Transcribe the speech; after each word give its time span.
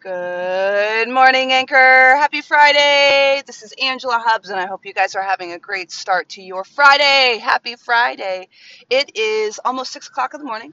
Good 0.00 1.08
morning, 1.08 1.50
Anchor. 1.50 1.74
Happy 2.16 2.40
Friday. 2.40 3.42
This 3.48 3.64
is 3.64 3.74
Angela 3.82 4.22
Hubbs, 4.24 4.48
and 4.48 4.60
I 4.60 4.66
hope 4.66 4.86
you 4.86 4.94
guys 4.94 5.16
are 5.16 5.22
having 5.24 5.50
a 5.50 5.58
great 5.58 5.90
start 5.90 6.28
to 6.30 6.42
your 6.42 6.62
Friday. 6.62 7.38
Happy 7.38 7.74
Friday. 7.74 8.48
It 8.88 9.16
is 9.16 9.58
almost 9.64 9.92
6 9.92 10.06
o'clock 10.06 10.34
in 10.34 10.40
the 10.40 10.46
morning. 10.46 10.72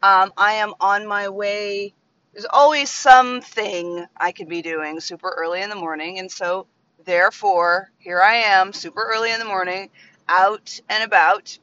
Um, 0.00 0.32
I 0.36 0.54
am 0.54 0.74
on 0.80 1.08
my 1.08 1.28
way. 1.28 1.92
There's 2.32 2.46
always 2.48 2.88
something 2.88 4.06
I 4.16 4.30
could 4.30 4.48
be 4.48 4.62
doing 4.62 5.00
super 5.00 5.34
early 5.36 5.60
in 5.60 5.68
the 5.68 5.74
morning, 5.74 6.20
and 6.20 6.30
so 6.30 6.68
therefore, 7.04 7.90
here 7.98 8.22
I 8.22 8.36
am, 8.36 8.72
super 8.72 9.02
early 9.12 9.32
in 9.32 9.40
the 9.40 9.44
morning, 9.44 9.90
out 10.28 10.78
and 10.88 11.02
about. 11.02 11.58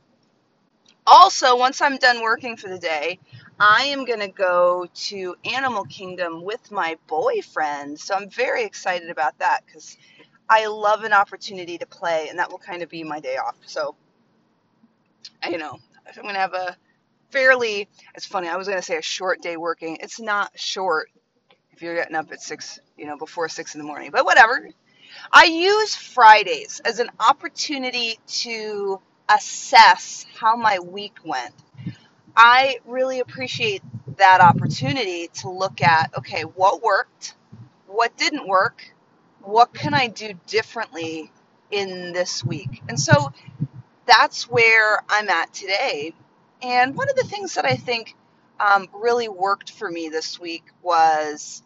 Also, 1.08 1.58
once 1.58 1.82
I'm 1.82 1.96
done 1.96 2.22
working 2.22 2.58
for 2.58 2.68
the 2.68 2.78
day, 2.78 3.20
I 3.60 3.84
am 3.86 4.06
going 4.06 4.22
to 4.22 4.30
go 4.30 4.88
to 4.94 5.36
Animal 5.46 5.86
Kingdom 5.86 6.44
with 6.44 6.72
my 6.72 6.98
boyfriend. 7.08 8.00
So 8.00 8.16
I'm 8.16 8.30
very 8.30 8.66
excited 8.66 9.10
about 9.10 9.40
that 9.40 9.62
because 9.66 9.98
I 10.50 10.68
love 10.68 11.04
an 11.04 11.14
opportunity 11.14 11.78
to 11.80 11.88
play, 11.88 12.28
and 12.30 12.40
that 12.40 12.52
will 12.52 12.60
kind 12.60 12.84
of 12.84 12.90
be 12.90 13.04
my 13.04 13.20
day 13.20 13.38
off. 13.38 13.58
So, 13.66 13.96
you 15.50 15.58
know, 15.58 15.78
I'm 16.08 16.24
going 16.24 16.36
to 16.36 16.42
have 16.42 16.54
a 16.56 16.78
fairly, 17.32 17.90
it's 18.16 18.26
funny, 18.26 18.50
I 18.50 18.58
was 18.58 18.68
going 18.68 18.80
to 18.80 18.86
say 18.86 18.98
a 18.98 19.02
short 19.04 19.42
day 19.42 19.58
working. 19.58 19.98
It's 20.02 20.20
not 20.22 20.52
short 20.60 21.10
if 21.72 21.82
you're 21.82 21.96
getting 21.96 22.16
up 22.16 22.32
at 22.32 22.42
six, 22.42 22.80
you 22.98 23.08
know, 23.08 23.18
before 23.18 23.50
six 23.50 23.76
in 23.76 23.80
the 23.82 23.88
morning, 23.88 24.12
but 24.12 24.26
whatever. 24.26 24.70
I 25.32 25.46
use 25.46 25.96
Fridays 25.96 26.82
as 26.86 27.00
an 27.00 27.10
opportunity 27.20 28.20
to 28.28 29.02
assess 29.30 30.26
how 30.40 30.56
my 30.58 30.80
week 30.80 31.18
went. 31.26 31.54
I 32.36 32.80
really 32.86 33.20
appreciate 33.20 33.84
that 34.18 34.42
opportunity 34.42 35.30
to 35.36 35.50
look 35.50 35.82
at 35.82 36.18
okay, 36.18 36.44
what 36.44 36.84
worked, 36.84 37.36
what 37.88 38.16
didn't 38.18 38.48
work, 38.48 38.84
what 39.42 39.74
can 39.74 39.94
I 39.94 40.08
do 40.08 40.34
differently 40.48 41.32
in 41.72 42.14
this 42.14 42.44
week? 42.44 42.82
And 42.90 43.00
so 43.00 43.32
that's 44.08 44.50
where 44.50 45.00
I'm 45.10 45.30
at 45.30 45.54
today. 45.54 46.14
And 46.62 46.96
one 46.96 47.10
of 47.10 47.16
the 47.16 47.24
things 47.26 47.56
that 47.56 47.66
I 47.66 47.76
think 47.76 48.16
um, 48.60 48.88
really 48.94 49.30
worked 49.30 49.72
for 49.72 49.90
me 49.90 50.10
this 50.10 50.40
week 50.40 50.64
was 50.82 51.64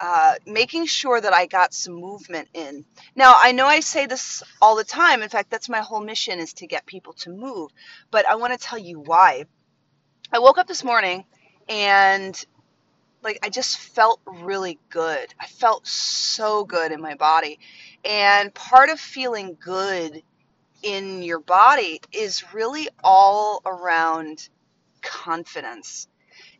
uh, 0.00 0.34
making 0.46 0.86
sure 0.86 1.20
that 1.20 1.34
I 1.34 1.46
got 1.46 1.74
some 1.74 1.94
movement 1.94 2.48
in. 2.54 2.84
Now, 3.16 3.34
I 3.36 3.52
know 3.52 3.66
I 3.66 3.80
say 3.80 4.06
this 4.06 4.42
all 4.62 4.76
the 4.76 4.84
time. 4.84 5.22
In 5.22 5.28
fact, 5.30 5.50
that's 5.50 5.68
my 5.68 5.80
whole 5.80 6.00
mission 6.00 6.40
is 6.40 6.52
to 6.54 6.66
get 6.68 6.86
people 6.86 7.14
to 7.14 7.30
move. 7.30 7.72
But 8.10 8.26
I 8.26 8.36
want 8.36 8.52
to 8.52 8.58
tell 8.58 8.78
you 8.78 9.00
why. 9.00 9.46
I 10.32 10.40
woke 10.40 10.58
up 10.58 10.66
this 10.66 10.84
morning 10.84 11.24
and 11.68 12.44
like 13.22 13.38
I 13.42 13.48
just 13.48 13.78
felt 13.78 14.20
really 14.26 14.78
good. 14.90 15.34
I 15.40 15.46
felt 15.46 15.86
so 15.86 16.64
good 16.64 16.92
in 16.92 17.00
my 17.00 17.14
body. 17.14 17.58
And 18.04 18.52
part 18.54 18.90
of 18.90 19.00
feeling 19.00 19.56
good 19.60 20.22
in 20.82 21.22
your 21.22 21.40
body 21.40 22.00
is 22.12 22.52
really 22.54 22.88
all 23.02 23.62
around 23.66 24.48
confidence. 25.02 26.08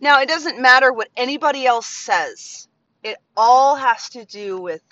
Now, 0.00 0.20
it 0.20 0.28
doesn't 0.28 0.60
matter 0.60 0.92
what 0.92 1.08
anybody 1.16 1.66
else 1.66 1.86
says. 1.86 2.68
It 3.02 3.18
all 3.36 3.76
has 3.76 4.08
to 4.10 4.24
do 4.24 4.60
with 4.60 4.82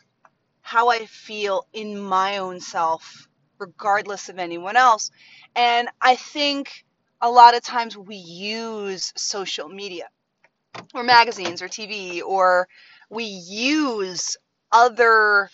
how 0.61 0.89
I 0.91 1.07
feel 1.07 1.67
in 1.73 1.99
my 1.99 2.39
own 2.39 2.61
self, 2.61 3.29
regardless 3.59 4.29
of 4.29 4.39
anyone 4.39 4.77
else. 4.77 5.11
And 5.55 5.89
I 6.01 6.17
think 6.17 6.86
a 7.21 7.31
lot 7.31 7.57
of 7.57 7.63
times 7.63 7.97
we 7.97 8.17
use 8.17 9.13
social 9.17 9.69
media 9.69 10.09
or 10.95 11.03
magazines 11.03 11.63
or 11.63 11.69
TV 11.69 12.23
or 12.23 12.69
we 13.11 13.25
use 13.25 14.37
other 14.73 15.49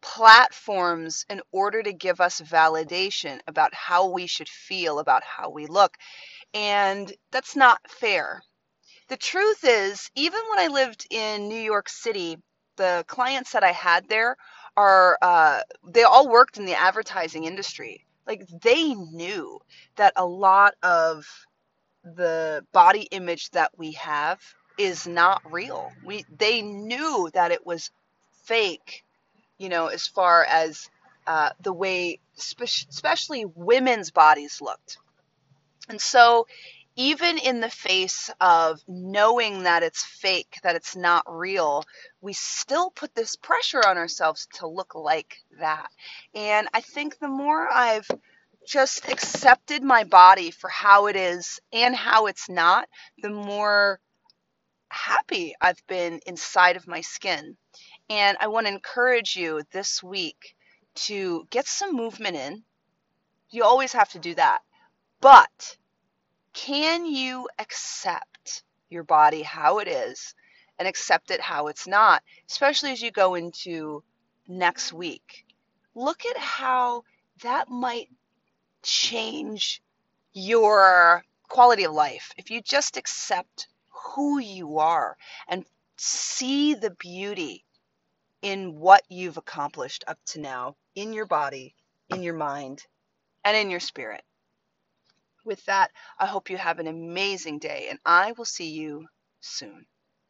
platforms 0.00 1.24
in 1.30 1.40
order 1.50 1.82
to 1.82 1.92
give 1.92 2.20
us 2.20 2.40
validation 2.40 3.40
about 3.46 3.74
how 3.74 4.10
we 4.10 4.26
should 4.26 4.48
feel, 4.48 4.98
about 4.98 5.22
how 5.24 5.50
we 5.50 5.66
look. 5.66 5.96
And 6.52 7.12
that's 7.32 7.56
not 7.56 7.80
fair. 7.88 8.42
The 9.08 9.16
truth 9.16 9.64
is, 9.64 10.10
even 10.14 10.40
when 10.50 10.58
I 10.58 10.72
lived 10.72 11.06
in 11.10 11.48
New 11.48 11.60
York 11.60 11.88
City, 11.88 12.38
the 12.76 13.04
clients 13.06 13.52
that 13.52 13.64
I 13.64 13.72
had 13.72 14.08
there 14.08 14.36
are, 14.76 15.18
uh, 15.22 15.60
they 15.86 16.02
all 16.02 16.28
worked 16.28 16.58
in 16.58 16.64
the 16.64 16.78
advertising 16.80 17.44
industry. 17.44 18.04
Like 18.26 18.46
they 18.62 18.94
knew 18.94 19.60
that 19.96 20.12
a 20.16 20.26
lot 20.26 20.74
of 20.82 21.26
the 22.04 22.64
body 22.72 23.02
image 23.10 23.50
that 23.50 23.70
we 23.76 23.92
have 23.92 24.40
is 24.78 25.06
not 25.06 25.42
real. 25.52 25.90
We 26.04 26.24
they 26.36 26.62
knew 26.62 27.30
that 27.34 27.52
it 27.52 27.66
was 27.66 27.90
fake, 28.44 29.04
you 29.58 29.68
know, 29.68 29.88
as 29.88 30.06
far 30.06 30.44
as 30.44 30.88
uh, 31.26 31.50
the 31.62 31.72
way, 31.72 32.20
especially 32.38 33.46
women's 33.54 34.10
bodies 34.10 34.60
looked. 34.60 34.98
And 35.88 36.00
so, 36.00 36.46
even 36.96 37.38
in 37.38 37.60
the 37.60 37.70
face 37.70 38.30
of 38.40 38.80
knowing 38.86 39.64
that 39.64 39.82
it's 39.82 40.04
fake, 40.04 40.58
that 40.62 40.76
it's 40.76 40.94
not 40.94 41.24
real, 41.28 41.84
we 42.20 42.32
still 42.32 42.90
put 42.90 43.14
this 43.14 43.36
pressure 43.36 43.82
on 43.86 43.98
ourselves 43.98 44.46
to 44.54 44.68
look 44.68 44.94
like 44.94 45.36
that. 45.58 45.88
And 46.34 46.68
I 46.72 46.80
think 46.80 47.18
the 47.18 47.28
more 47.28 47.68
I've 47.68 48.08
just 48.66 49.08
accepted 49.08 49.82
my 49.82 50.04
body 50.04 50.50
for 50.50 50.70
how 50.70 51.06
it 51.06 51.16
is 51.16 51.60
and 51.72 51.94
how 51.94 52.26
it's 52.26 52.48
not, 52.48 52.88
the 53.18 53.30
more 53.30 54.00
happy 54.88 55.54
I've 55.60 55.84
been 55.88 56.20
inside 56.26 56.76
of 56.76 56.86
my 56.86 57.00
skin. 57.00 57.56
And 58.08 58.36
I 58.40 58.46
want 58.46 58.66
to 58.66 58.72
encourage 58.72 59.36
you 59.36 59.62
this 59.72 60.02
week 60.02 60.54
to 60.94 61.46
get 61.50 61.66
some 61.66 61.94
movement 61.94 62.36
in. 62.36 62.62
You 63.50 63.64
always 63.64 63.92
have 63.92 64.10
to 64.10 64.18
do 64.18 64.34
that. 64.36 64.60
But 65.20 65.76
can 66.54 67.04
you 67.04 67.48
accept 67.58 68.62
your 68.88 69.02
body 69.02 69.42
how 69.42 69.78
it 69.78 69.88
is 69.88 70.34
and 70.78 70.88
accept 70.88 71.30
it 71.30 71.40
how 71.40 71.66
it's 71.66 71.86
not, 71.86 72.22
especially 72.48 72.92
as 72.92 73.02
you 73.02 73.10
go 73.10 73.34
into 73.34 74.02
next 74.48 74.92
week? 74.92 75.44
Look 75.94 76.24
at 76.24 76.38
how 76.38 77.04
that 77.42 77.68
might 77.68 78.08
change 78.82 79.82
your 80.32 81.24
quality 81.48 81.84
of 81.84 81.92
life 81.92 82.32
if 82.36 82.50
you 82.50 82.62
just 82.62 82.96
accept 82.96 83.68
who 83.90 84.38
you 84.38 84.78
are 84.78 85.16
and 85.48 85.64
see 85.96 86.74
the 86.74 86.90
beauty 86.90 87.64
in 88.42 88.78
what 88.78 89.02
you've 89.08 89.36
accomplished 89.36 90.04
up 90.06 90.18
to 90.26 90.40
now 90.40 90.76
in 90.94 91.12
your 91.12 91.26
body, 91.26 91.74
in 92.10 92.22
your 92.22 92.34
mind, 92.34 92.84
and 93.44 93.56
in 93.56 93.70
your 93.70 93.80
spirit. 93.80 94.22
With 95.44 95.64
that, 95.66 95.92
I 96.18 96.26
hope 96.26 96.50
you 96.50 96.56
have 96.56 96.78
an 96.80 96.86
amazing 96.88 97.58
day, 97.60 97.88
and 97.90 98.00
I 98.04 98.32
will 98.32 98.44
see 98.46 98.70
you 98.70 99.08
soon. 99.40 99.86